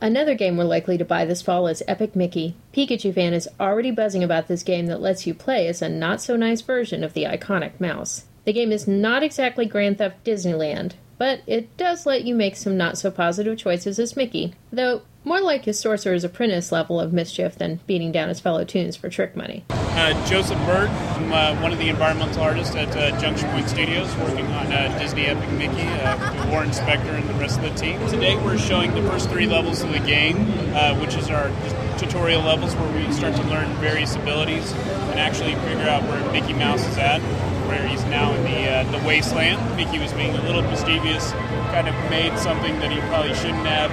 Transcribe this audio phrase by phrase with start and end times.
[0.00, 2.54] Another game we're likely to buy this fall is Epic Mickey.
[2.72, 6.22] Pikachu fan is already buzzing about this game that lets you play as a not
[6.22, 8.24] so nice version of the iconic mouse.
[8.44, 12.76] The game is not exactly Grand Theft Disneyland, but it does let you make some
[12.76, 17.56] not so positive choices as Mickey, though more like his Sorcerer's Apprentice level of mischief
[17.56, 19.64] than beating down his fellow toons for trick money.
[19.70, 24.14] Uh, Joseph Bird, I'm uh, one of the environmental artists at uh, Junction Point Studios,
[24.16, 28.00] working on uh, Disney Epic Mickey uh, Warren Spector and the rest of the team.
[28.08, 30.36] Today we're showing the first three levels of the game,
[30.74, 31.50] uh, which is our
[31.98, 36.54] tutorial levels where we start to learn various abilities and actually figure out where Mickey
[36.54, 37.20] Mouse is at
[37.68, 39.60] where he's now in the uh, the wasteland.
[39.76, 41.32] Mickey was being a little mischievous,
[41.70, 43.90] kind of made something that he probably shouldn't have,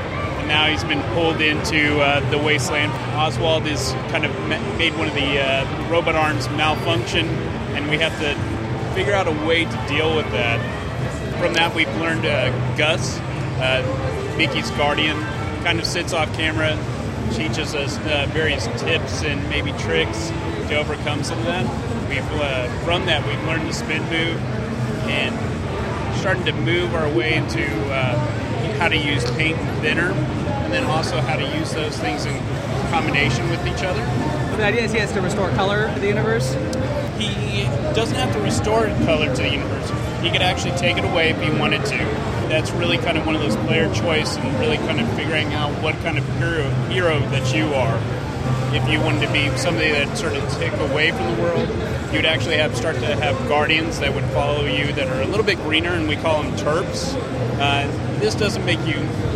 [0.47, 2.91] now he's been pulled into uh, the wasteland.
[3.15, 7.27] Oswald is kind of made one of the uh, robot arms malfunction,
[7.75, 10.59] and we have to figure out a way to deal with that.
[11.39, 13.19] From that, we've learned uh, Gus,
[13.59, 15.19] uh, Mickey's guardian,
[15.63, 16.77] kind of sits off camera,
[17.33, 20.29] teaches us uh, various tips and maybe tricks
[20.69, 21.65] to overcome some of that.
[22.09, 22.23] We've
[22.83, 24.37] from that we've learned the spin move
[25.09, 25.35] and
[26.19, 27.65] starting to move our way into
[28.77, 32.37] how to use paint and thinner, and then also how to use those things in
[32.89, 34.01] combination with each other.
[34.55, 36.53] the idea is he has to restore color to the universe.
[37.17, 39.89] He doesn't have to restore color to the universe.
[40.21, 41.97] He could actually take it away if he wanted to.
[42.49, 45.71] That's really kind of one of those player choice and really kind of figuring out
[45.81, 47.99] what kind of hero, hero that you are
[48.75, 51.67] if you wanted to be somebody that sort of take away from the world,
[52.13, 55.45] you'd actually have start to have guardians that would follow you that are a little
[55.45, 57.13] bit greener, and we call them Turps.
[57.59, 57.87] Uh,
[58.19, 58.95] this doesn't make you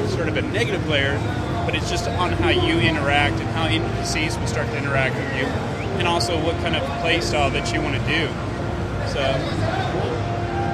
[0.10, 1.18] sort of a negative player,
[1.66, 5.36] but it's just on how you interact and how NPCs will start to interact with
[5.38, 5.46] you,
[5.98, 8.28] and also what kind of play style that you want to do.
[9.08, 9.22] So.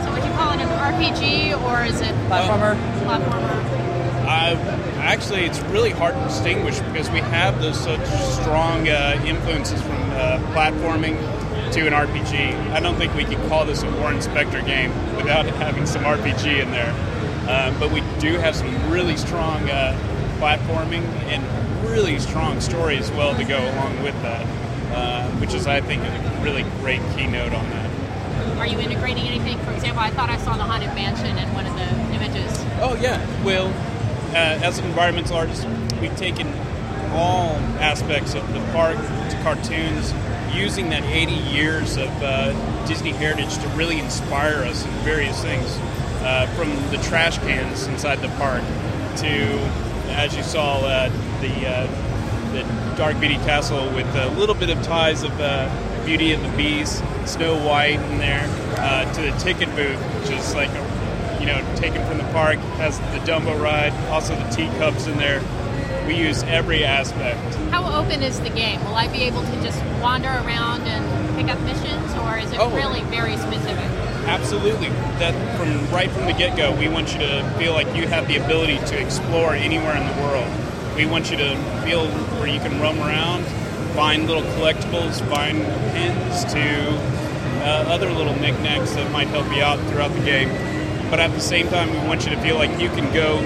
[0.03, 2.75] So would you call it an RPG or is it platformer?
[3.03, 3.86] Platformer.
[4.25, 4.56] Uh,
[4.97, 10.02] actually, it's really hard to distinguish because we have those such strong uh, influences from
[10.12, 11.16] uh, platforming
[11.73, 12.72] to an RPG.
[12.72, 16.62] I don't think we could call this a Warren Spector game without having some RPG
[16.62, 16.94] in there.
[17.47, 19.97] Uh, but we do have some really strong uh,
[20.39, 21.44] platforming and
[21.89, 24.45] really strong story as well to go along with that,
[24.95, 27.85] uh, which is, I think, a really great keynote on that.
[28.57, 29.59] Are you integrating anything?
[29.59, 32.51] For example, I thought I saw the Haunted Mansion in one of the images.
[32.81, 33.23] Oh, yeah.
[33.44, 33.67] Well,
[34.31, 35.67] uh, as an environmental artist,
[36.01, 36.47] we've taken
[37.11, 40.13] all aspects of the park to cartoons,
[40.53, 45.78] using that 80 years of uh, Disney heritage to really inspire us in various things.
[46.25, 48.63] Uh, from the trash cans inside the park
[49.16, 49.59] to,
[50.09, 51.08] as you saw, uh,
[51.40, 51.88] the uh,
[52.52, 52.63] the
[52.97, 55.69] Dark Beauty Castle with a little bit of ties of uh,
[56.03, 58.41] Beauty and the Beast, Snow White in there,
[59.14, 60.96] to the ticket booth, which is like a
[61.46, 65.44] you know, taken from the park, has the Dumbo ride, also the teacups in there.
[66.08, 67.53] We use every aspect.
[67.69, 68.84] How open is the game?
[68.85, 72.59] Will I be able to just wander around and pick up missions, or is it
[72.59, 73.90] oh, really very specific?
[74.25, 74.90] Absolutely.
[75.19, 78.28] That from right from the get go, we want you to feel like you have
[78.28, 80.51] the ability to explore anywhere in the world.
[80.96, 82.07] We want you to feel
[82.40, 83.44] where you can roam around,
[83.94, 85.62] find little collectibles, find
[85.94, 86.90] pins to
[87.63, 90.50] uh, other little knickknacks that might help you out throughout the game
[91.09, 93.38] but at the same time, we want you to feel like you can go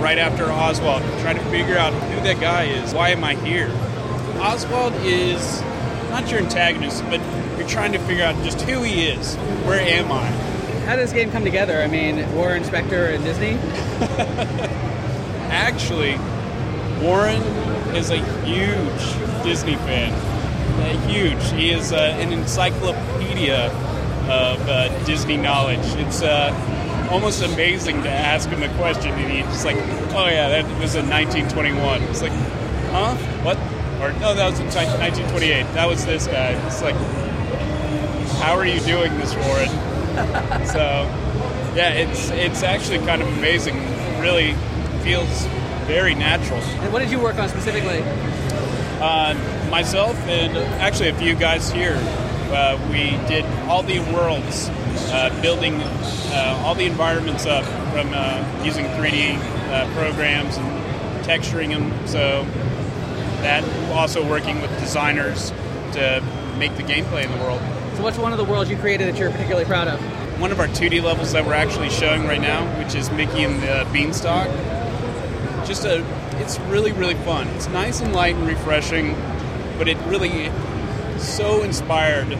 [0.00, 2.94] right after Oswald, try to figure out who that guy is.
[2.94, 3.70] Why am I here?
[4.40, 5.60] Oswald is
[6.12, 7.20] not your antagonist, but
[7.58, 9.34] you're trying to figure out just who he is.
[9.64, 10.26] Where am I?
[10.84, 11.80] How does this game come together?
[11.80, 13.52] I mean, Warren Spector and Disney?
[15.50, 16.18] Actually,
[17.02, 17.40] Warren
[17.96, 20.12] is a huge Disney fan.
[20.12, 21.42] Uh, huge.
[21.52, 23.70] He is uh, an encyclopedia
[24.28, 25.80] of uh, Disney knowledge.
[25.96, 29.76] It's uh, almost amazing to ask him a question and he's just like,
[30.14, 32.02] oh yeah, that was in 1921.
[32.02, 32.32] It's like,
[32.90, 33.14] huh?
[33.44, 33.56] What?
[34.02, 35.62] Or no, that was in 1928.
[35.74, 36.50] That was this guy.
[36.66, 36.96] It's like,
[38.42, 39.68] how are you doing this, Warren?
[40.66, 41.06] so,
[41.76, 43.76] yeah, it's it's actually kind of amazing.
[44.20, 44.54] Really
[45.02, 45.46] feels
[45.86, 46.58] very natural.
[46.58, 48.02] And what did you work on specifically?
[49.00, 49.34] Uh,
[49.70, 51.96] myself and actually a few guys here.
[52.50, 54.68] Uh, we did all the worlds
[55.12, 59.36] uh, building uh, all the environments up from uh, using 3D
[59.70, 62.06] uh, programs and texturing them.
[62.06, 62.46] So
[63.42, 63.62] that
[63.92, 65.50] also working with designers
[65.92, 66.22] to
[66.58, 67.60] make the gameplay in the world.
[67.96, 70.00] So what's one of the worlds you created that you're particularly proud of?
[70.40, 73.62] One of our 2D levels that we're actually showing right now, which is Mickey and
[73.62, 74.48] the Beanstalk.
[75.66, 76.04] Just a,
[76.40, 77.46] it's really really fun.
[77.48, 79.14] It's nice and light and refreshing,
[79.78, 80.50] but it really
[81.18, 82.30] so inspired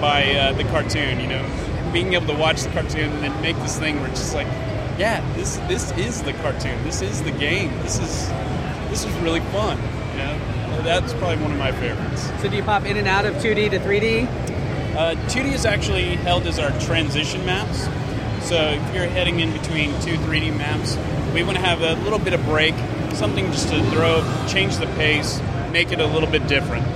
[0.00, 1.20] by uh, the cartoon.
[1.20, 4.20] You know, being able to watch the cartoon and then make this thing where it's
[4.20, 4.46] just like,
[4.98, 6.82] yeah, this this is the cartoon.
[6.84, 7.70] This is the game.
[7.82, 8.28] This is
[8.88, 9.78] this is really fun.
[10.16, 12.30] Know, that's probably one of my favorites.
[12.40, 14.26] So do you pop in and out of 2D to 3D?
[14.96, 17.84] Uh, 2D is actually held as our transition maps.
[18.46, 20.96] So if you're heading in between two 3D maps,
[21.34, 22.74] we want to have a little bit of break,
[23.12, 25.40] something just to throw, change the pace,
[25.70, 26.86] make it a little bit different.